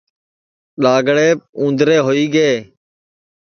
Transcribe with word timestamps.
ڈؔاگݪیپ 0.81 1.37
اُوندرے 1.59 1.97
ہوئی 2.05 2.25
گے 2.33 2.49